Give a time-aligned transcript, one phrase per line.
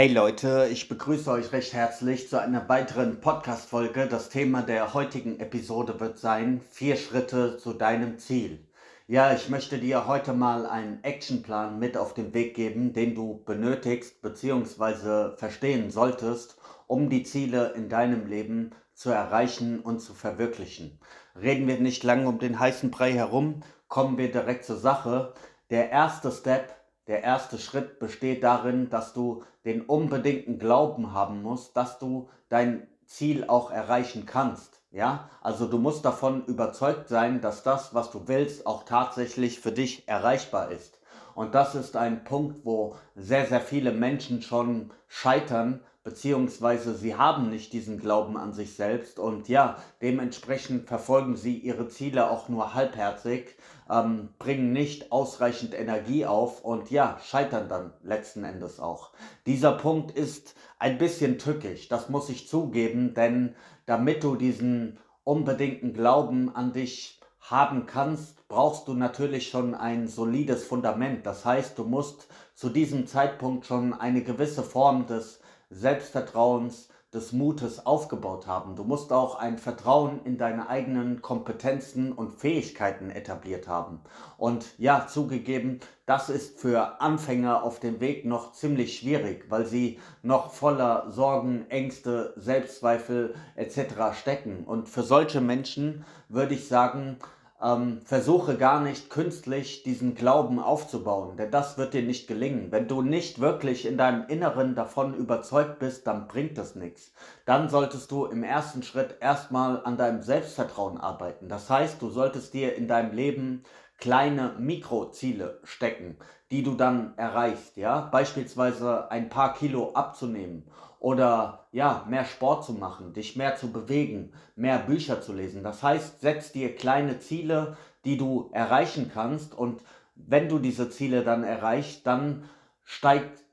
[0.00, 4.06] Hey Leute, ich begrüße euch recht herzlich zu einer weiteren Podcast-Folge.
[4.06, 8.66] Das Thema der heutigen Episode wird sein: Vier Schritte zu deinem Ziel.
[9.08, 13.42] Ja, ich möchte dir heute mal einen Actionplan mit auf den Weg geben, den du
[13.44, 15.36] benötigst bzw.
[15.36, 20.98] verstehen solltest, um die Ziele in deinem Leben zu erreichen und zu verwirklichen.
[21.38, 25.34] Reden wir nicht lange um den heißen Brei herum, kommen wir direkt zur Sache.
[25.68, 26.79] Der erste Step
[27.10, 32.86] der erste Schritt besteht darin, dass du den unbedingten Glauben haben musst, dass du dein
[33.04, 34.80] Ziel auch erreichen kannst.
[34.92, 39.72] Ja, also du musst davon überzeugt sein, dass das, was du willst, auch tatsächlich für
[39.72, 41.00] dich erreichbar ist.
[41.34, 47.50] Und das ist ein Punkt, wo sehr, sehr viele Menschen schon scheitern, beziehungsweise sie haben
[47.50, 52.74] nicht diesen Glauben an sich selbst und ja, dementsprechend verfolgen sie ihre Ziele auch nur
[52.74, 53.56] halbherzig,
[53.90, 59.12] ähm, bringen nicht ausreichend Energie auf und ja, scheitern dann letzten Endes auch.
[59.46, 65.92] Dieser Punkt ist ein bisschen tückisch, das muss ich zugeben, denn damit du diesen unbedingten
[65.92, 71.26] Glauben an dich haben kannst, brauchst du natürlich schon ein solides Fundament.
[71.26, 77.84] Das heißt, du musst zu diesem Zeitpunkt schon eine gewisse Form des Selbstvertrauens, des Mutes
[77.86, 78.76] aufgebaut haben.
[78.76, 84.00] Du musst auch ein Vertrauen in deine eigenen Kompetenzen und Fähigkeiten etabliert haben.
[84.38, 89.98] Und ja, zugegeben, das ist für Anfänger auf dem Weg noch ziemlich schwierig, weil sie
[90.22, 94.16] noch voller Sorgen, Ängste, Selbstzweifel etc.
[94.16, 94.62] stecken.
[94.64, 97.18] Und für solche Menschen würde ich sagen,
[97.62, 102.72] ähm, versuche gar nicht künstlich diesen Glauben aufzubauen, denn das wird dir nicht gelingen.
[102.72, 107.12] Wenn du nicht wirklich in deinem Inneren davon überzeugt bist, dann bringt das nichts.
[107.44, 111.48] Dann solltest du im ersten Schritt erstmal an deinem Selbstvertrauen arbeiten.
[111.48, 113.64] Das heißt, du solltest dir in deinem Leben
[114.00, 116.16] kleine Mikroziele stecken,
[116.50, 118.00] die du dann erreichst, ja?
[118.00, 120.64] Beispielsweise ein paar Kilo abzunehmen
[120.98, 125.62] oder ja, mehr Sport zu machen, dich mehr zu bewegen, mehr Bücher zu lesen.
[125.62, 129.82] Das heißt, setz dir kleine Ziele, die du erreichen kannst und
[130.14, 132.44] wenn du diese Ziele dann erreichst, dann
[132.84, 133.44] steigt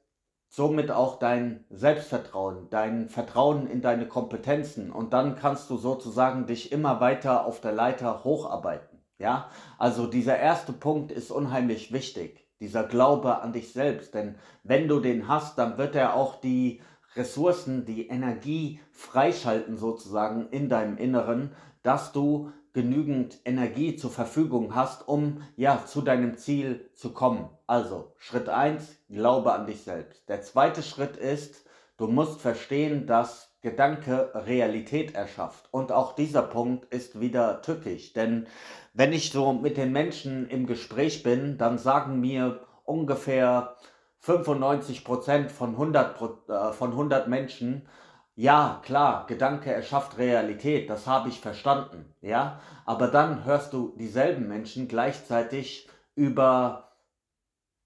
[0.49, 6.71] somit auch dein Selbstvertrauen, dein Vertrauen in deine Kompetenzen und dann kannst du sozusagen dich
[6.71, 8.96] immer weiter auf der Leiter hocharbeiten.
[9.19, 14.87] Ja, also dieser erste Punkt ist unheimlich wichtig, dieser Glaube an dich selbst, denn wenn
[14.87, 16.81] du den hast, dann wird er auch die
[17.15, 25.07] Ressourcen, die Energie freischalten sozusagen in deinem Inneren, dass du genügend Energie zur Verfügung hast,
[25.07, 27.49] um ja zu deinem Ziel zu kommen.
[27.65, 30.29] Also Schritt 1, glaube an dich selbst.
[30.29, 31.65] Der zweite Schritt ist,
[31.97, 35.67] du musst verstehen, dass Gedanke Realität erschafft.
[35.71, 38.47] Und auch dieser Punkt ist wieder tückisch, denn
[38.93, 43.75] wenn ich so mit den Menschen im Gespräch bin, dann sagen mir ungefähr
[44.19, 47.87] 95 Prozent von 100, äh, von 100 Menschen,
[48.35, 54.47] ja, klar, Gedanke erschafft Realität, das habe ich verstanden, ja, aber dann hörst du dieselben
[54.47, 56.86] Menschen gleichzeitig über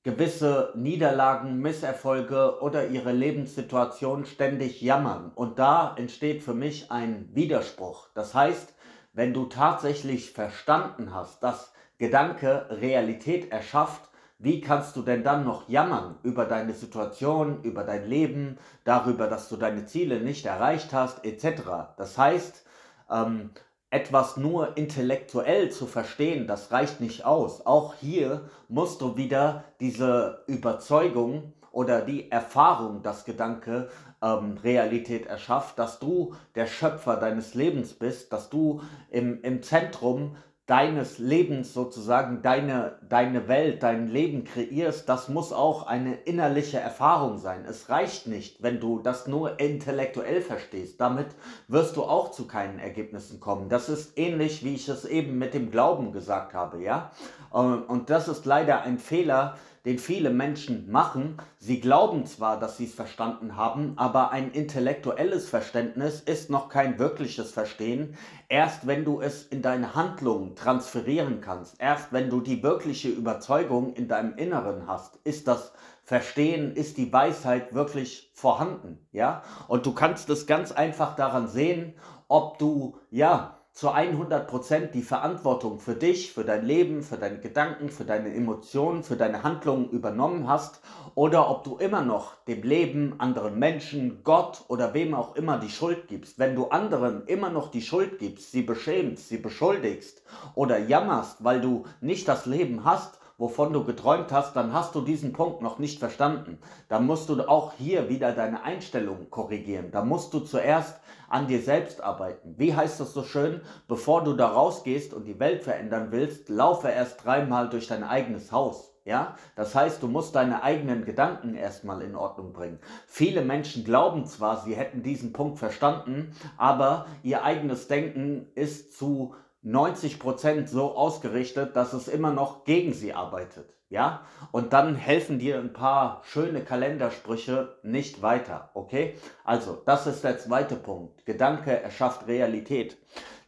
[0.03, 5.31] gewisse Niederlagen, Misserfolge oder ihre Lebenssituation ständig jammern.
[5.35, 8.07] Und da entsteht für mich ein Widerspruch.
[8.15, 8.73] Das heißt,
[9.13, 15.69] wenn du tatsächlich verstanden hast, dass Gedanke Realität erschafft, wie kannst du denn dann noch
[15.69, 21.23] jammern über deine Situation, über dein Leben, darüber, dass du deine Ziele nicht erreicht hast,
[21.23, 21.93] etc.
[21.97, 22.65] Das heißt,
[23.11, 23.51] ähm,
[23.91, 27.65] etwas nur intellektuell zu verstehen, das reicht nicht aus.
[27.65, 33.89] Auch hier musst du wieder diese Überzeugung oder die Erfahrung, dass Gedanke
[34.21, 40.37] ähm, Realität erschafft, dass du der Schöpfer deines Lebens bist, dass du im, im Zentrum
[40.71, 47.39] deines Lebens sozusagen, deine, deine Welt, dein Leben kreierst, das muss auch eine innerliche Erfahrung
[47.39, 47.65] sein.
[47.67, 51.01] Es reicht nicht, wenn du das nur intellektuell verstehst.
[51.01, 51.27] Damit
[51.67, 53.67] wirst du auch zu keinen Ergebnissen kommen.
[53.67, 57.11] Das ist ähnlich, wie ich es eben mit dem Glauben gesagt habe, ja.
[57.51, 61.37] Und das ist leider ein Fehler, den viele Menschen machen.
[61.57, 66.99] Sie glauben zwar, dass sie es verstanden haben, aber ein intellektuelles Verständnis ist noch kein
[66.99, 68.15] wirkliches Verstehen.
[68.47, 73.93] Erst wenn du es in deine Handlungen transferieren kannst, erst wenn du die wirkliche Überzeugung
[73.93, 75.73] in deinem Inneren hast, ist das
[76.03, 79.43] Verstehen, ist die Weisheit wirklich vorhanden, ja?
[79.67, 81.93] Und du kannst es ganz einfach daran sehen,
[82.27, 87.89] ob du, ja, zu 100% die Verantwortung für dich, für dein Leben, für deine Gedanken,
[87.89, 90.81] für deine Emotionen, für deine Handlungen übernommen hast
[91.15, 95.69] oder ob du immer noch dem Leben, anderen Menschen, Gott oder wem auch immer die
[95.69, 96.37] Schuld gibst.
[96.37, 100.21] Wenn du anderen immer noch die Schuld gibst, sie beschämst, sie beschuldigst
[100.53, 105.01] oder jammerst, weil du nicht das Leben hast, wovon du geträumt hast, dann hast du
[105.01, 106.59] diesen Punkt noch nicht verstanden.
[106.89, 109.89] Dann musst du auch hier wieder deine Einstellung korrigieren.
[109.91, 112.53] Da musst du zuerst an dir selbst arbeiten.
[112.57, 113.61] Wie heißt das so schön?
[113.87, 118.51] Bevor du da rausgehst und die Welt verändern willst, laufe erst dreimal durch dein eigenes
[118.51, 118.93] Haus.
[119.03, 122.77] Ja, das heißt, du musst deine eigenen Gedanken erstmal in Ordnung bringen.
[123.07, 129.33] Viele Menschen glauben zwar, sie hätten diesen Punkt verstanden, aber ihr eigenes Denken ist zu
[129.63, 133.75] 90 Prozent so ausgerichtet, dass es immer noch gegen sie arbeitet.
[133.89, 134.21] Ja,
[134.53, 138.71] und dann helfen dir ein paar schöne Kalendersprüche nicht weiter.
[138.73, 141.25] Okay, also das ist der zweite Punkt.
[141.25, 142.97] Gedanke erschafft Realität.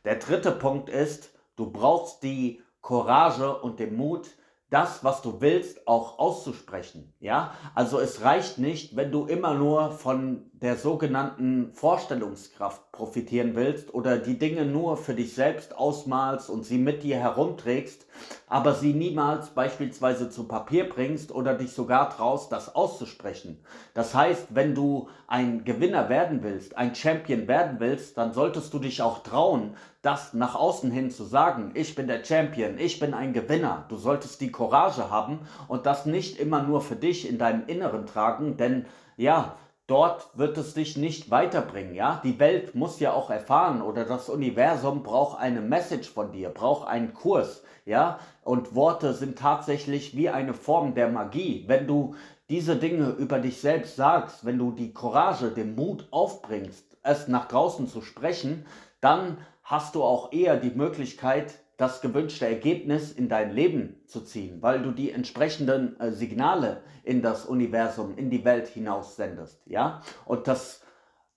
[0.04, 4.32] Der dritte Punkt ist, du brauchst die Courage und den Mut,
[4.70, 7.14] das, was du willst, auch auszusprechen.
[7.20, 13.94] Ja, also es reicht nicht, wenn du immer nur von der sogenannten Vorstellungskraft profitieren willst
[13.94, 18.08] oder die Dinge nur für dich selbst ausmalst und sie mit dir herumträgst,
[18.48, 23.60] aber sie niemals beispielsweise zu Papier bringst oder dich sogar traust, das auszusprechen.
[23.94, 28.80] Das heißt, wenn du ein Gewinner werden willst, ein Champion werden willst, dann solltest du
[28.80, 33.14] dich auch trauen, das nach außen hin zu sagen, ich bin der Champion, ich bin
[33.14, 33.84] ein Gewinner.
[33.90, 38.06] Du solltest die Courage haben und das nicht immer nur für dich in deinem Inneren
[38.06, 38.86] tragen, denn
[39.18, 39.58] ja,
[39.94, 42.20] dort wird es dich nicht weiterbringen, ja?
[42.24, 46.88] Die Welt muss ja auch erfahren oder das Universum braucht eine Message von dir, braucht
[46.88, 48.18] einen Kurs, ja?
[48.42, 51.66] Und Worte sind tatsächlich wie eine Form der Magie.
[51.68, 52.16] Wenn du
[52.50, 57.48] diese Dinge über dich selbst sagst, wenn du die Courage, den Mut aufbringst, es nach
[57.48, 58.66] draußen zu sprechen,
[59.00, 64.62] dann hast du auch eher die Möglichkeit, das gewünschte Ergebnis in dein Leben zu ziehen,
[64.62, 70.02] weil du die entsprechenden äh, Signale in das Universum, in die Welt hinaus sendest, ja?
[70.26, 70.82] Und das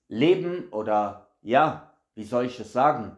[0.09, 3.17] Leben oder ja, wie soll ich es sagen?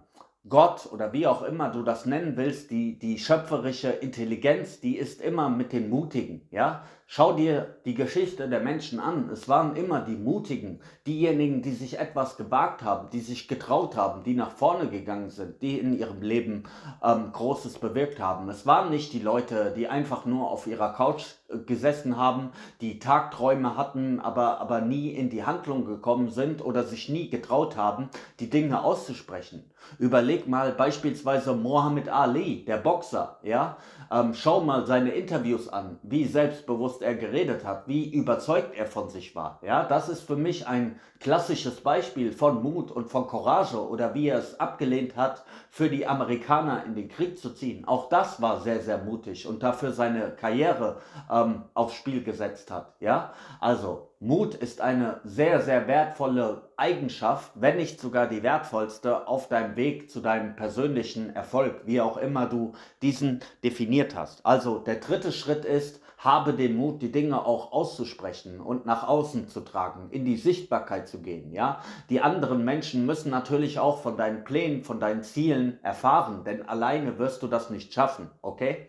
[0.49, 5.21] Gott oder wie auch immer du das nennen willst, die, die schöpferische Intelligenz, die ist
[5.21, 6.83] immer mit den Mutigen, ja?
[7.11, 9.31] Schau dir die Geschichte der Menschen an.
[9.33, 14.25] Es waren immer die Mutigen, diejenigen, die sich etwas gewagt haben, die sich getraut haben,
[14.25, 16.65] die nach vorne gegangen sind, die in ihrem Leben
[17.03, 18.51] ähm, Großes bewirkt haben.
[18.51, 22.51] Es waren nicht die Leute, die einfach nur auf ihrer Couch äh, gesessen haben,
[22.83, 27.79] die Tagträume hatten, aber, aber nie in die Handlung gekommen sind oder sich nie getraut
[27.79, 29.65] haben, die Dinge auszusprechen.
[29.99, 33.77] Überleg mal beispielsweise Mohammed Ali, der Boxer, ja.
[34.11, 39.09] Ähm, schau mal seine Interviews an, wie selbstbewusst er geredet hat, wie überzeugt er von
[39.09, 39.61] sich war.
[39.63, 44.29] Ja, das ist für mich ein klassisches Beispiel von Mut und von Courage oder wie
[44.29, 47.85] er es abgelehnt hat, für die Amerikaner in den Krieg zu ziehen.
[47.87, 51.01] Auch das war sehr, sehr mutig und dafür seine Karriere
[51.31, 52.95] ähm, aufs Spiel gesetzt hat.
[53.01, 59.47] Ja, also Mut ist eine sehr, sehr wertvolle Eigenschaft, wenn nicht sogar die wertvollste auf
[59.47, 64.45] deinem Weg zu deinem persönlichen Erfolg, wie auch immer du diesen definiert hast.
[64.45, 69.47] Also der dritte Schritt ist, habe den Mut, die Dinge auch auszusprechen und nach außen
[69.47, 71.81] zu tragen, in die Sichtbarkeit zu gehen, ja.
[72.11, 77.21] Die anderen Menschen müssen natürlich auch von deinen Plänen, von deinen Zielen erfahren, denn alleine
[77.21, 78.89] wirst du das nicht schaffen, okay?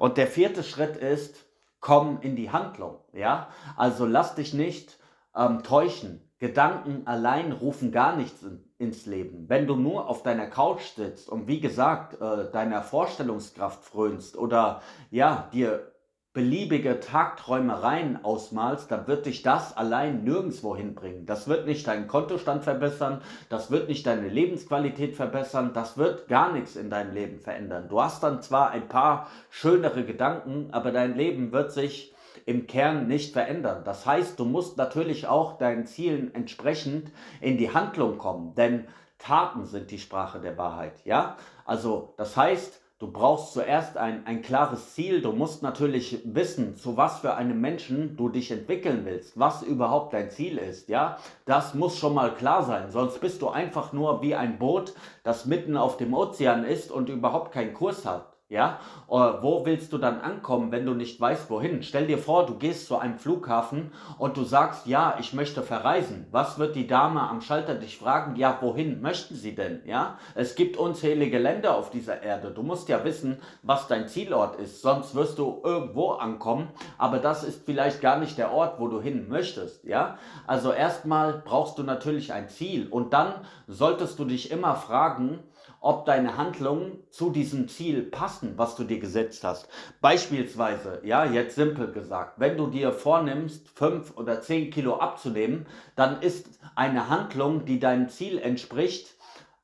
[0.00, 1.45] Und der vierte Schritt ist,
[1.86, 3.46] komm in die Handlung, ja.
[3.76, 4.98] Also lass dich nicht
[5.36, 6.28] ähm, täuschen.
[6.40, 9.48] Gedanken allein rufen gar nichts in, ins Leben.
[9.48, 14.82] Wenn du nur auf deiner Couch sitzt und wie gesagt äh, deiner Vorstellungskraft frönst oder
[15.12, 15.92] ja dir
[16.36, 21.24] beliebige Tagträumereien ausmalst, dann wird dich das allein nirgendwo hinbringen.
[21.24, 26.52] Das wird nicht deinen Kontostand verbessern, das wird nicht deine Lebensqualität verbessern, das wird gar
[26.52, 27.88] nichts in deinem Leben verändern.
[27.88, 32.14] Du hast dann zwar ein paar schönere Gedanken, aber dein Leben wird sich
[32.44, 33.80] im Kern nicht verändern.
[33.86, 38.84] Das heißt, du musst natürlich auch deinen Zielen entsprechend in die Handlung kommen, denn
[39.16, 41.38] Taten sind die Sprache der Wahrheit, ja?
[41.64, 45.20] Also, das heißt, Du brauchst zuerst ein, ein klares Ziel.
[45.20, 50.14] Du musst natürlich wissen, zu was für einem Menschen du dich entwickeln willst, was überhaupt
[50.14, 50.88] dein Ziel ist.
[50.88, 52.90] Ja, das muss schon mal klar sein.
[52.90, 57.10] Sonst bist du einfach nur wie ein Boot, das mitten auf dem Ozean ist und
[57.10, 58.35] überhaupt keinen Kurs hat.
[58.48, 61.82] Ja, oder wo willst du dann ankommen, wenn du nicht weißt, wohin?
[61.82, 66.28] Stell dir vor, du gehst zu einem Flughafen und du sagst, ja, ich möchte verreisen.
[66.30, 68.36] Was wird die Dame am Schalter dich fragen?
[68.36, 69.82] Ja, wohin möchten sie denn?
[69.84, 72.52] Ja, es gibt unzählige Länder auf dieser Erde.
[72.52, 74.80] Du musst ja wissen, was dein Zielort ist.
[74.80, 79.00] Sonst wirst du irgendwo ankommen, aber das ist vielleicht gar nicht der Ort, wo du
[79.00, 79.82] hin möchtest.
[79.82, 85.40] Ja, also erstmal brauchst du natürlich ein Ziel und dann solltest du dich immer fragen,
[85.86, 89.68] ob deine Handlungen zu diesem Ziel passen, was du dir gesetzt hast.
[90.00, 96.20] Beispielsweise, ja, jetzt simpel gesagt, wenn du dir vornimmst, fünf oder zehn Kilo abzunehmen, dann
[96.22, 99.14] ist eine Handlung, die deinem Ziel entspricht,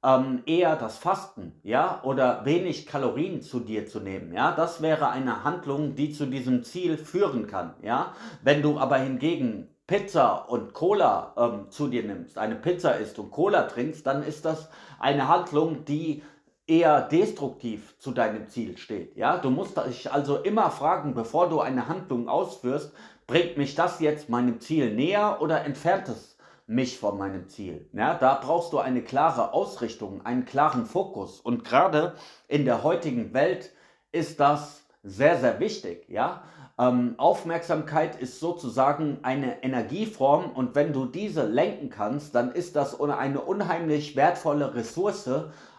[0.04, 5.10] ähm, eher das Fasten, ja, oder wenig Kalorien zu dir zu nehmen, ja, das wäre
[5.10, 8.14] eine Handlung, die zu diesem Ziel führen kann, ja.
[8.42, 13.30] Wenn du aber hingegen Pizza und Cola ähm, zu dir nimmst, eine Pizza isst und
[13.30, 16.22] Cola trinkst, dann ist das eine Handlung, die
[16.66, 19.14] eher destruktiv zu deinem Ziel steht.
[19.18, 22.94] Ja, du musst dich also immer fragen, bevor du eine Handlung ausführst,
[23.26, 27.86] bringt mich das jetzt meinem Ziel näher oder entfernt es mich von meinem Ziel?
[27.92, 31.38] Ja, da brauchst du eine klare Ausrichtung, einen klaren Fokus.
[31.38, 32.14] Und gerade
[32.48, 33.72] in der heutigen Welt
[34.10, 36.08] ist das sehr, sehr wichtig.
[36.08, 36.44] Ja,
[36.78, 42.98] ähm, Aufmerksamkeit ist sozusagen eine Energieform und wenn du diese lenken kannst, dann ist das
[43.00, 45.28] eine unheimlich wertvolle Ressource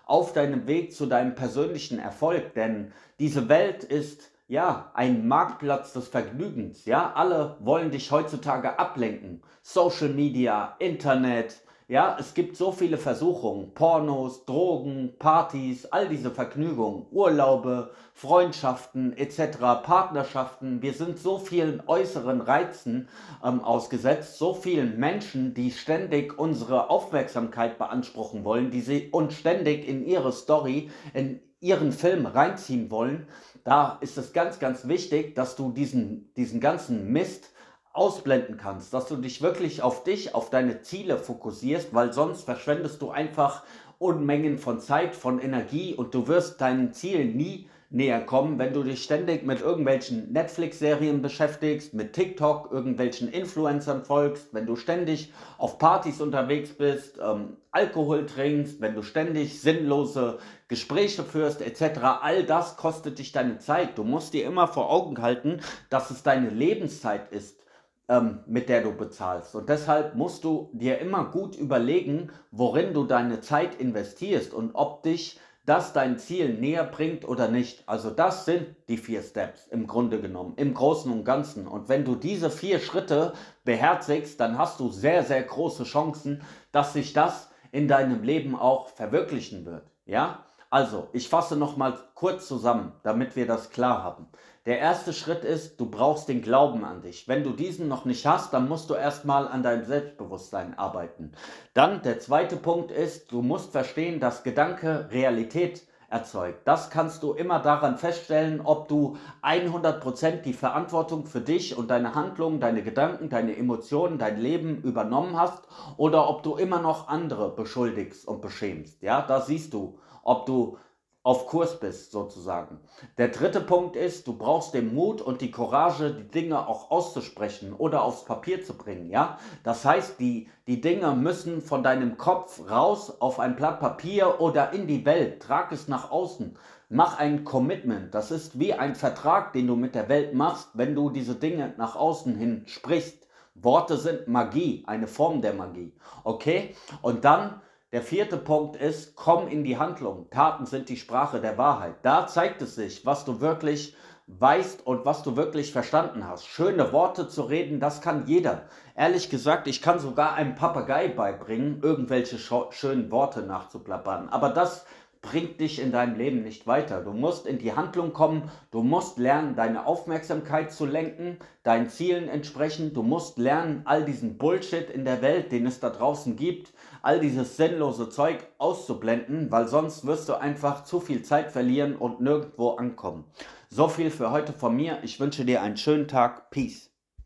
[0.05, 2.53] auf deinem Weg zu deinem persönlichen Erfolg.
[2.53, 6.85] Denn diese Welt ist ja ein Marktplatz des Vergnügens.
[6.85, 9.41] Ja, alle wollen dich heutzutage ablenken.
[9.62, 17.05] Social Media, Internet, ja, es gibt so viele Versuchungen, Pornos, Drogen, Partys, all diese Vergnügungen,
[17.11, 20.81] Urlaube, Freundschaften etc., Partnerschaften.
[20.81, 23.09] Wir sind so vielen äußeren Reizen
[23.43, 29.87] ähm, ausgesetzt, so vielen Menschen, die ständig unsere Aufmerksamkeit beanspruchen wollen, die sie uns ständig
[29.87, 33.27] in ihre Story, in ihren Film reinziehen wollen.
[33.63, 37.52] Da ist es ganz, ganz wichtig, dass du diesen, diesen ganzen Mist
[37.93, 43.01] ausblenden kannst, dass du dich wirklich auf dich, auf deine Ziele fokussierst, weil sonst verschwendest
[43.01, 43.63] du einfach
[44.00, 48.81] Unmengen von Zeit, von Energie und du wirst deinen Zielen nie näher kommen, wenn du
[48.81, 55.77] dich ständig mit irgendwelchen Netflix-Serien beschäftigst, mit TikTok, irgendwelchen Influencern folgst, wenn du ständig auf
[55.77, 62.00] Partys unterwegs bist, ähm, Alkohol trinkst, wenn du ständig sinnlose Gespräche führst, etc.
[62.21, 63.95] All das kostet dich deine Zeit.
[64.00, 65.59] Du musst dir immer vor Augen halten,
[65.91, 67.62] dass es deine Lebenszeit ist
[68.10, 69.55] ähm, mit der du bezahlst.
[69.55, 75.03] Und deshalb musst du dir immer gut überlegen, worin du deine Zeit investierst und ob
[75.03, 77.88] dich das dein Ziel näher bringt oder nicht.
[77.88, 81.67] Also das sind die vier Steps im Grunde genommen, im Großen und Ganzen.
[81.67, 83.33] Und wenn du diese vier Schritte
[83.63, 86.41] beherzigst, dann hast du sehr, sehr große Chancen,
[86.74, 89.89] dass sich das in deinem Leben auch verwirklichen wird.
[90.05, 90.43] Ja?
[90.69, 94.27] Also, ich fasse noch mal kurz zusammen, damit wir das klar haben.
[94.65, 97.27] Der erste Schritt ist, du brauchst den Glauben an dich.
[97.27, 101.34] Wenn du diesen noch nicht hast, dann musst du erstmal an deinem Selbstbewusstsein arbeiten.
[101.74, 106.65] Dann der zweite Punkt ist, du musst verstehen, dass Gedanke Realität erzeugt.
[106.65, 112.15] Das kannst du immer daran feststellen, ob du 100% die Verantwortung für dich und deine
[112.15, 115.67] Handlungen, deine Gedanken, deine Emotionen, dein Leben übernommen hast
[115.98, 119.01] oder ob du immer noch andere beschuldigst und beschämst.
[119.01, 120.77] Ja, da siehst du, ob du
[121.24, 122.82] auf Kurs bist, sozusagen.
[123.18, 127.74] Der dritte Punkt ist, du brauchst den Mut und die Courage, die Dinge auch auszusprechen
[127.74, 129.38] oder aufs Papier zu bringen, ja?
[129.63, 134.74] Das heißt, die, die Dinge müssen von deinem Kopf raus auf ein Blatt Papier oder
[134.74, 135.42] in die Welt.
[135.42, 136.58] Trag es nach außen.
[136.89, 138.13] Mach ein Commitment.
[138.13, 141.74] Das ist wie ein Vertrag, den du mit der Welt machst, wenn du diese Dinge
[141.77, 143.25] nach außen hin sprichst.
[143.56, 145.94] Worte sind Magie, eine Form der Magie.
[146.24, 146.75] Okay?
[147.01, 147.62] Und dann
[147.93, 150.27] der vierte Punkt ist, komm in die Handlung.
[150.31, 151.93] Taten sind die Sprache der Wahrheit.
[152.01, 153.95] Da zeigt es sich, was du wirklich
[154.25, 156.47] weißt und was du wirklich verstanden hast.
[156.47, 158.63] Schöne Worte zu reden, das kann jeder.
[158.95, 162.39] Ehrlich gesagt, ich kann sogar einem Papagei beibringen, irgendwelche
[162.71, 164.27] schönen Worte nachzuplappern.
[164.29, 164.88] Aber das
[165.24, 167.01] bringt dich in deinem Leben nicht weiter.
[167.01, 172.27] Du musst in die Handlung kommen, du musst lernen, deine Aufmerksamkeit zu lenken, deinen Zielen
[172.27, 176.74] entsprechen, du musst lernen, all diesen Bullshit in der Welt, den es da draußen gibt,
[177.01, 182.20] all dieses sinnlose Zeug auszublenden, weil sonst wirst du einfach zu viel Zeit verlieren und
[182.22, 183.24] nirgendwo ankommen.
[183.70, 185.00] So viel für heute von mir.
[185.01, 186.51] Ich wünsche dir einen schönen Tag.
[186.51, 186.92] Peace.